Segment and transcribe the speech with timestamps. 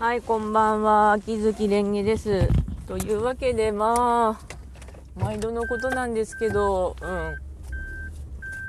[0.00, 1.12] はい、こんばんは。
[1.12, 2.48] 秋月蓮華です。
[2.86, 7.36] というわけで、まあ、毎度のことなんですけど、うん。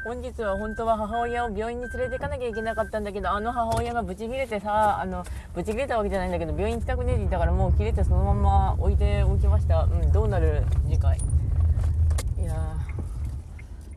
[0.03, 5.23] 本日は本当は母親を病院に連れて行かなきゃいけなかったんだけど、あの母親がブチ切れてさ、あの、
[5.55, 9.83] ブチ切れたわけじゃないんだけど、病院行きたくねえって言ったからもう切れてそのまま置いておきました。
[9.83, 11.17] うん、どうなる次回。
[11.17, 12.75] いや、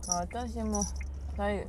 [0.06, 0.84] 私も、
[1.36, 1.66] はい。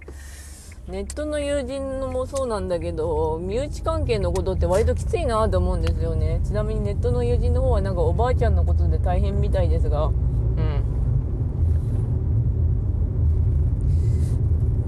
[0.87, 6.41] ネットの友人のもそうなんだけど、身内関係のことって割ときついなと思うんですよね。
[6.43, 10.13] ちなみにネットの友人の方はなんかおばあちゃんのことで大変みたいですが、うん。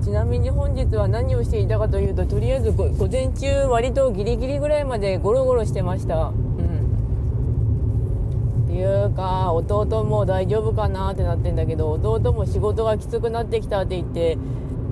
[0.03, 6.27] ちなみに本日は何をしていたかというと、とりあえず午前中割とギリギリぐらいまでゴロゴロしてました。
[6.27, 6.35] うん。
[8.65, 14.37] っていうか、弟も大丈夫かなってなってんだけど、弟も仕事がきつくなってきたって言って、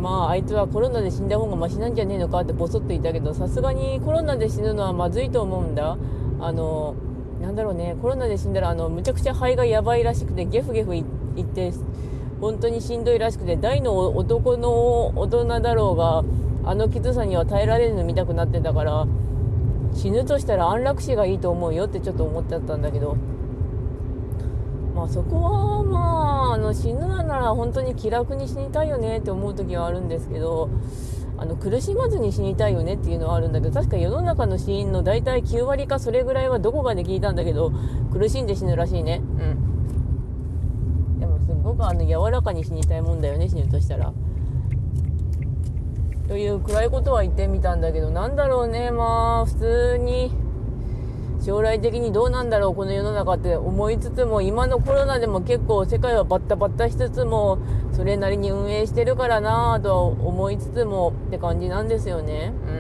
[0.06, 5.98] まああいつはコロナで死んだ方がマシなんじゃねえのかってボソッと言ったけどさすがにコロナで死ぬのはまずいと思うんだ。
[6.40, 6.94] あの
[7.42, 7.96] なんだろうね。
[8.00, 11.04] コロナで死んだらあのむちゃくちゃ肺がやばいらしくてゲフゲフいっ
[11.44, 11.74] て
[12.40, 16.24] 本当にしんどいらしくて大の男の大人だろうが
[16.70, 19.08] あのきつさには耐えられるの見たくなってたから
[19.96, 23.18] 死ぬとしたら安楽死がいいと思うよってちょっと思っちゃったんだけど。
[24.96, 26.00] まあそこはま
[26.52, 30.70] ああの死ぬなら本当に気楽に死にたいよねって思う時はあるんですけど
[31.38, 37.74] あの苦しまずに死にたいよねっていうのはあるんだけど確か世の中の死因の大体9割かそれぐらいはどこかで聞いたんだけど
[38.14, 39.22] 苦しんで死ぬらしいね。
[39.22, 41.20] うん。
[41.20, 44.14] でもすごくあの柔らかに死にたいもんだよね死ぬとしたら。
[46.30, 48.92] という暗いことは言ってみたんだけどなんだろうね。
[48.92, 50.32] まあ普通に
[51.46, 57.60] 将来的にどうなんだろうこの世の中って思いつつも今のコロナでも結構世界はバッタバッタしつつも
[57.94, 62.52] それなりに運営してるからなぁとは思いつつもって感じなんですよね。
[62.68, 62.72] う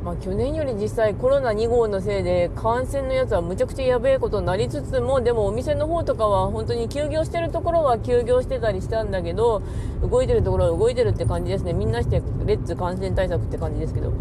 [0.00, 0.04] ん。
[0.06, 9.60] まあ去年より実際コロナ2号のせいで感染のやつはむちゃくちゃやべえことになりつつもでもお店の方とかは本当に休業してるところは休業してたりしたんだけど
[10.00, 11.74] 動いてるところは動いてるって感じですね。
[11.74, 14.12] みんなしてレッツ感染対策って感じですけど。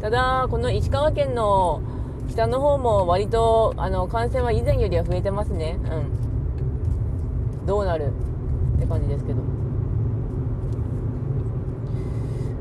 [0.00, 1.82] ただ、この石川県の
[2.30, 5.78] 北の方も割とあの感染は以前よりは増えてますね。
[7.60, 7.66] うん。
[7.66, 8.12] どうなる
[8.76, 9.40] って感じですけど。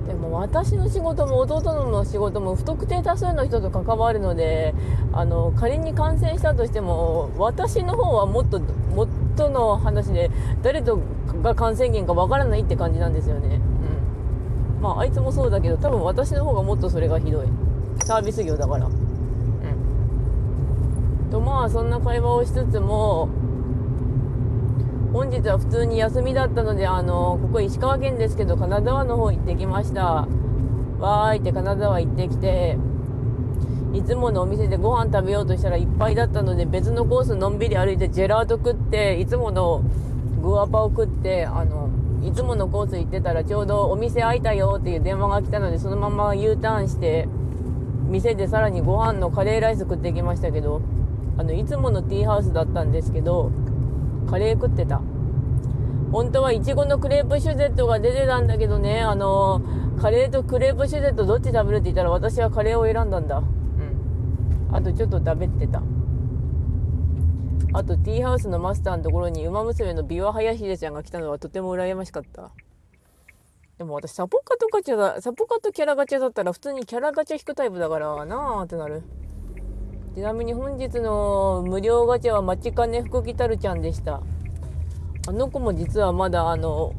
[0.07, 4.73] でも私の仕事も弟の仕事も不特定多数の人と関わるので、
[5.13, 9.07] あの仮に感染したとしても、私の方はもっと、もっ
[9.37, 10.29] との話で、
[10.61, 10.99] 誰と
[11.41, 13.61] が感染源かわからないって感じなんですよね。
[14.81, 17.47] まああいつもそうだけど多分私の方がもっとそれがひどい。
[18.03, 18.87] サービス業だから。
[18.87, 18.93] うん。
[21.31, 23.29] とまあそんな会話をしつつも
[25.11, 30.27] 本日は普通に休みだったのであのここ石川県ですけど金沢の方行ってきました。
[30.99, 32.77] わーいって金沢行ってきて
[33.93, 39.81] いつものお店でご飯食べようとしたらいっぱいだったので別のコースのんびり歩いてジェラート食っていつもの
[40.41, 41.89] グアパを食ってあの
[42.23, 47.27] いつものコース行ってたらちょうどお店開いたよっていう電話が来たのでそのまま U ターンして
[48.09, 50.81] 店でさらにご飯のカレーライス食ってきましたけど
[51.37, 53.51] あのいつものティーハウスだったんですけど
[54.29, 55.01] カレー食ってた
[56.11, 59.61] 本当はいちごのクレープシュゼットが出てたんだけどねあの
[60.01, 63.37] カレーとクレープシュゼットどっち食べるって言ったら私はカレーを選んだんだ。
[63.37, 64.75] うん。
[64.75, 65.81] あとちょっと食べてた
[67.71, 72.51] あとティーハウスのマスターのところに馬娘の琵琶早秀ちゃんが来たのはとても羨ましかった。
[73.77, 79.03] でも私サポカとガチャだサポカとキャラガチャだったら普通にキャラガチャ引くタイプだからなあってなる。
[80.15, 84.21] ちなみに本日の無料ガチャは待ちかね福来たるちゃんでした。
[85.27, 86.93] あの子も実はまだあの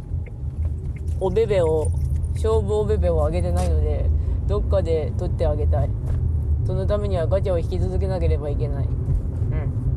[1.18, 1.90] おべべを
[2.34, 4.06] 勝負おべべをあげてないので
[4.46, 5.90] どっかで取ってあげたい。
[6.64, 8.86] そのためにはガチャを引き続けなければいけない。
[8.86, 9.89] うん。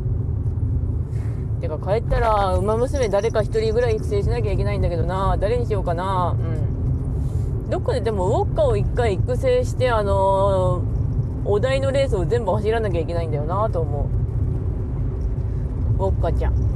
[1.64, 5.38] てか帰ったら馬娘誰か一人ぐらい育成しなきゃいけないんだけどな。
[5.40, 6.36] 誰にしようかな。
[6.38, 7.70] うん。
[7.70, 14.10] どっかででもウォッカを一回育成してあのー、お題のレースを全部走らなきゃいけないんだよなと思
[16.00, 16.04] う。
[16.04, 16.74] ウォッカちゃん。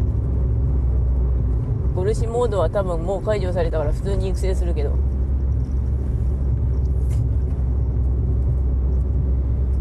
[1.94, 4.92] ゴルシモードは多分もう解除されたから普通に育成するけど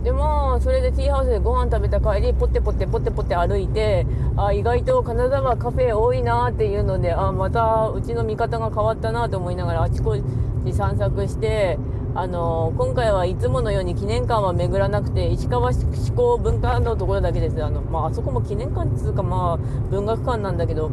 [0.03, 4.05] でもそれでティーハウスでご飯食べた帰りポテポテポテポテ歩いて
[4.37, 11.79] あ意外と金沢カフェ多いなっていうのであまたうちの見方が変わったなと思いながらあちこち散策して
[12.17, 19.57] あの今回はいつものように記念館は巡らなくて石川志向文化のところだけですあの、まあ、あそこも記念館っつうかまあ
[19.93, 20.91] 文学館なんだけど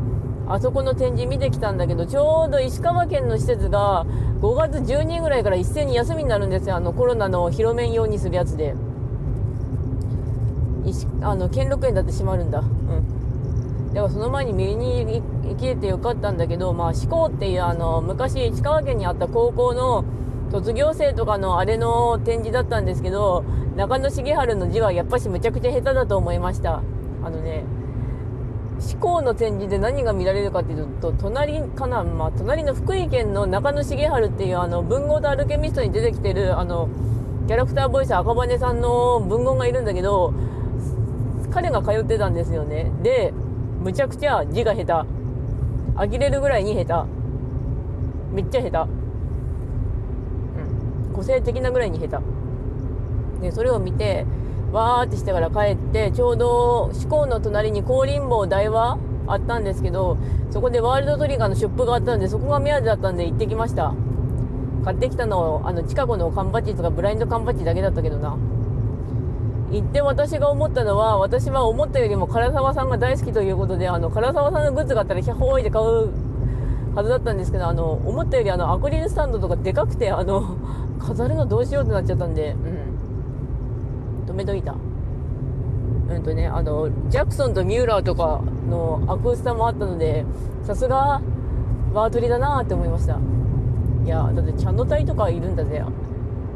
[0.47, 4.05] あそこの展示見てきたんだけどちょうど石川県の施設が
[4.39, 8.75] 5月12ぐらいから一斉に休みになるんですよあのコロナの広めん用にするやつで。
[11.21, 12.59] あの兼六園だって閉まるんだ。
[12.59, 13.93] うん。
[13.93, 20.03] だからその前に見に行けてよかったんだけど、まあ、四甲っていうあの昔石川県にあった高校の
[20.51, 23.43] 卒業生とかのあれの展示だったんですけど
[23.75, 26.81] 中野重治の字はやっぱしむちゃくちゃ下手だと思いました。
[27.23, 27.63] あのね
[28.79, 36.89] 四甲の展示で何が見られるかっていうと隣かな、まあ、隣の福井県の中野重治っていうあの文豪とアルケミストに出てきてるあの
[37.47, 40.33] キャラクターボイス赤羽さんの文豪がいるんだけど
[41.53, 42.91] 彼が通ってたんですよね。
[43.03, 43.31] で
[43.81, 45.07] むちゃくちゃ字が下手。
[45.95, 47.09] 呆れるぐらいに下手。
[48.33, 48.77] めっちゃ下手、
[51.09, 52.23] うん、個性的なぐらいに下手。
[53.41, 54.25] でそれを見て
[54.71, 58.97] わーってしてから帰ってちょうど四甲の隣に香林坊大和
[59.27, 60.17] あったんですけど
[60.49, 63.93] そこでワールドトリガーのショップがあったんでそこが目当てだったんで行ってきました。
[64.83, 68.35] 買ってきたのあの近くの缶バッジとかブラインド缶バッジだけだったけどな。
[69.71, 76.11] 行って私が思ったのは私は思ったよりも唐沢さんが大好きということであの唐沢さんのグッズがあったらヒャホーイで買う
[76.95, 80.57] はずだったんですけどあの思ったよりあのアクリルスタンドとかでかくてあの
[80.99, 84.25] 飾るのどうしようってなっちゃったんでうん。
[84.27, 84.75] 止めといた。
[86.09, 90.25] うんとねあのジャクソンとミューラーとかのアクスタもあったので
[90.63, 91.21] さすが
[91.93, 93.17] ワートリだなって思いました。
[94.05, 95.83] いやだってチャンノ隊とかいるんだぜ。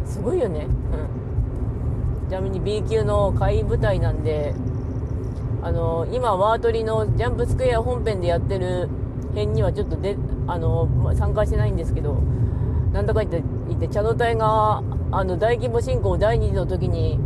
[0.05, 0.65] すごいよね。
[0.65, 1.26] うん。
[2.27, 4.53] ちなみに B 級の下位部隊なんで
[5.61, 8.89] あの今ワートリのジャンプスクエア本編でやってる
[9.29, 12.15] 辺にはちょっとであの参加してないんですけど
[12.93, 17.19] なんだか言って言って茶野隊があの大規模侵攻第2次の時に